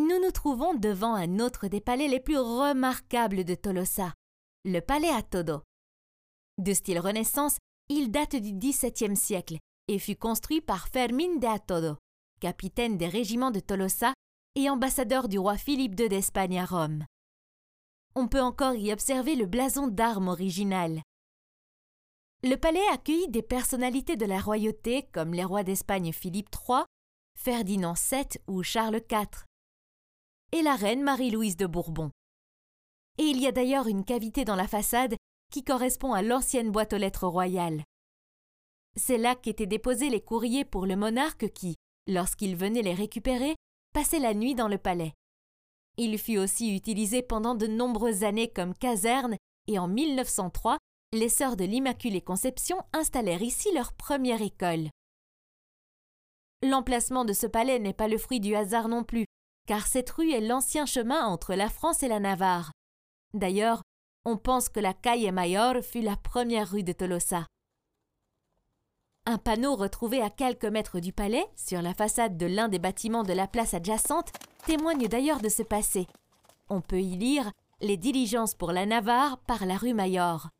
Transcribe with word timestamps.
nous 0.00 0.20
nous 0.20 0.30
trouvons 0.30 0.74
devant 0.74 1.14
un 1.14 1.38
autre 1.38 1.68
des 1.68 1.80
palais 1.80 2.08
les 2.08 2.20
plus 2.20 2.38
remarquables 2.38 3.44
de 3.44 3.54
Tolosa, 3.54 4.12
le 4.64 4.80
palais 4.80 5.10
à. 5.10 5.22
De 6.58 6.72
style 6.72 7.00
Renaissance, 7.00 7.58
il 7.88 8.10
date 8.10 8.36
du 8.36 8.52
XVIIe 8.52 9.16
siècle 9.16 9.58
et 9.88 9.98
fut 9.98 10.16
construit 10.16 10.60
par 10.60 10.88
Fermín 10.88 11.38
de 11.38 11.46
Atodo, 11.46 11.96
capitaine 12.40 12.96
des 12.96 13.08
régiments 13.08 13.50
de 13.50 13.60
Tolosa 13.60 14.14
et 14.54 14.70
ambassadeur 14.70 15.28
du 15.28 15.38
roi 15.38 15.56
Philippe 15.56 15.98
II 15.98 16.08
d'Espagne 16.08 16.58
à 16.58 16.64
Rome. 16.64 17.04
On 18.14 18.28
peut 18.28 18.40
encore 18.40 18.74
y 18.74 18.92
observer 18.92 19.34
le 19.34 19.46
blason 19.46 19.88
d'armes 19.88 20.28
original. 20.28 21.02
Le 22.42 22.56
palais 22.56 22.86
accueillit 22.92 23.28
des 23.28 23.42
personnalités 23.42 24.16
de 24.16 24.26
la 24.26 24.38
royauté 24.38 25.08
comme 25.12 25.34
les 25.34 25.44
rois 25.44 25.64
d'Espagne 25.64 26.12
Philippe 26.12 26.50
III, 26.54 26.84
Ferdinand 27.36 27.94
VII 27.94 28.40
ou 28.46 28.62
Charles 28.62 29.02
IV, 29.10 29.44
et 30.54 30.62
la 30.62 30.76
reine 30.76 31.02
Marie-Louise 31.02 31.56
de 31.56 31.66
Bourbon. 31.66 32.12
Et 33.18 33.24
il 33.24 33.40
y 33.40 33.48
a 33.48 33.52
d'ailleurs 33.52 33.88
une 33.88 34.04
cavité 34.04 34.44
dans 34.44 34.54
la 34.54 34.68
façade 34.68 35.16
qui 35.50 35.64
correspond 35.64 36.12
à 36.12 36.22
l'ancienne 36.22 36.70
boîte 36.70 36.92
aux 36.92 36.96
lettres 36.96 37.26
royales. 37.26 37.82
C'est 38.94 39.18
là 39.18 39.34
qu'étaient 39.34 39.66
déposés 39.66 40.10
les 40.10 40.20
courriers 40.20 40.64
pour 40.64 40.86
le 40.86 40.94
monarque 40.94 41.52
qui, 41.52 41.74
lorsqu'il 42.06 42.54
venait 42.54 42.82
les 42.82 42.94
récupérer, 42.94 43.56
passait 43.92 44.20
la 44.20 44.32
nuit 44.32 44.54
dans 44.54 44.68
le 44.68 44.78
palais. 44.78 45.12
Il 45.96 46.16
fut 46.18 46.38
aussi 46.38 46.72
utilisé 46.72 47.20
pendant 47.20 47.56
de 47.56 47.66
nombreuses 47.66 48.22
années 48.22 48.48
comme 48.48 48.74
caserne 48.74 49.36
et 49.66 49.80
en 49.80 49.88
1903, 49.88 50.78
les 51.12 51.28
sœurs 51.28 51.56
de 51.56 51.64
l'Immaculée 51.64 52.20
Conception 52.20 52.78
installèrent 52.92 53.42
ici 53.42 53.72
leur 53.74 53.92
première 53.92 54.40
école. 54.40 54.88
L'emplacement 56.62 57.24
de 57.24 57.32
ce 57.32 57.48
palais 57.48 57.80
n'est 57.80 57.92
pas 57.92 58.08
le 58.08 58.18
fruit 58.18 58.38
du 58.38 58.54
hasard 58.54 58.88
non 58.88 59.02
plus, 59.02 59.23
car 59.66 59.86
cette 59.86 60.10
rue 60.10 60.32
est 60.32 60.40
l'ancien 60.40 60.86
chemin 60.86 61.24
entre 61.26 61.54
la 61.54 61.68
France 61.68 62.02
et 62.02 62.08
la 62.08 62.20
Navarre. 62.20 62.72
D'ailleurs, 63.32 63.82
on 64.24 64.36
pense 64.36 64.68
que 64.68 64.80
la 64.80 64.94
Calle 64.94 65.32
Mayor 65.32 65.82
fut 65.82 66.00
la 66.00 66.16
première 66.16 66.70
rue 66.70 66.82
de 66.82 66.92
Tolosa. 66.92 67.46
Un 69.26 69.38
panneau 69.38 69.74
retrouvé 69.74 70.20
à 70.20 70.28
quelques 70.28 70.66
mètres 70.66 71.00
du 71.00 71.12
palais, 71.12 71.46
sur 71.56 71.80
la 71.80 71.94
façade 71.94 72.36
de 72.36 72.46
l'un 72.46 72.68
des 72.68 72.78
bâtiments 72.78 73.22
de 73.22 73.32
la 73.32 73.46
place 73.46 73.72
adjacente, 73.72 74.32
témoigne 74.66 75.08
d'ailleurs 75.08 75.40
de 75.40 75.48
ce 75.48 75.62
passé. 75.62 76.06
On 76.68 76.80
peut 76.80 77.00
y 77.00 77.16
lire 77.16 77.50
Les 77.80 77.96
diligences 77.96 78.54
pour 78.54 78.72
la 78.72 78.86
Navarre 78.86 79.38
par 79.38 79.64
la 79.64 79.76
rue 79.76 79.94
Mayor. 79.94 80.50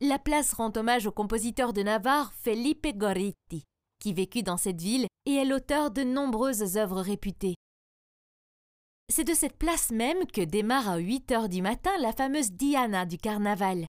La 0.00 0.18
place 0.18 0.52
rend 0.52 0.72
hommage 0.76 1.06
au 1.06 1.12
compositeur 1.12 1.72
de 1.72 1.82
Navarre 1.82 2.32
Felipe 2.34 2.86
Gorriti, 2.96 3.64
qui 3.98 4.12
vécut 4.12 4.42
dans 4.42 4.56
cette 4.56 4.80
ville 4.80 5.06
et 5.26 5.34
est 5.34 5.44
l'auteur 5.44 5.90
de 5.90 6.02
nombreuses 6.02 6.76
œuvres 6.76 7.00
réputées. 7.00 7.54
C'est 9.08 9.24
de 9.24 9.34
cette 9.34 9.56
place 9.56 9.90
même 9.90 10.26
que 10.26 10.40
démarre 10.40 10.88
à 10.88 10.96
8 10.96 11.32
heures 11.32 11.48
du 11.48 11.62
matin 11.62 11.92
la 12.00 12.12
fameuse 12.12 12.52
Diana 12.52 13.06
du 13.06 13.18
carnaval. 13.18 13.86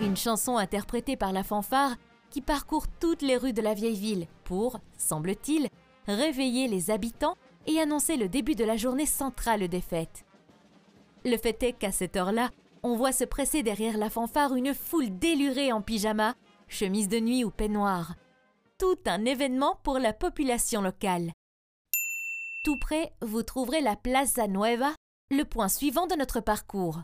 Une 0.00 0.16
chanson 0.16 0.58
interprétée 0.58 1.16
par 1.16 1.32
la 1.32 1.42
fanfare 1.42 1.96
qui 2.30 2.40
parcourt 2.40 2.88
toutes 3.00 3.22
les 3.22 3.36
rues 3.36 3.52
de 3.52 3.62
la 3.62 3.74
vieille 3.74 3.98
ville 3.98 4.26
pour, 4.44 4.80
semble-t-il, 4.98 5.68
réveiller 6.06 6.68
les 6.68 6.90
habitants 6.90 7.36
et 7.66 7.80
annoncer 7.80 8.16
le 8.16 8.28
début 8.28 8.54
de 8.54 8.64
la 8.64 8.76
journée 8.76 9.06
centrale 9.06 9.68
des 9.68 9.80
fêtes. 9.80 10.24
Le 11.24 11.36
fait 11.38 11.62
est 11.62 11.72
qu'à 11.72 11.92
cette 11.92 12.16
heure-là, 12.16 12.50
on 12.82 12.96
voit 12.96 13.12
se 13.12 13.24
presser 13.24 13.62
derrière 13.62 13.96
la 13.96 14.10
fanfare 14.10 14.54
une 14.54 14.74
foule 14.74 15.18
délurée 15.18 15.72
en 15.72 15.80
pyjama, 15.80 16.34
chemise 16.74 17.08
de 17.08 17.20
nuit 17.20 17.44
ou 17.44 17.50
peignoir. 17.50 18.16
Tout 18.78 18.98
un 19.06 19.24
événement 19.24 19.78
pour 19.84 19.98
la 19.98 20.12
population 20.12 20.82
locale. 20.82 21.30
Tout 22.64 22.76
près, 22.76 23.12
vous 23.22 23.42
trouverez 23.42 23.80
la 23.80 23.94
Plaza 23.94 24.48
Nueva, 24.48 24.92
le 25.30 25.44
point 25.44 25.68
suivant 25.68 26.06
de 26.06 26.16
notre 26.16 26.40
parcours. 26.40 27.00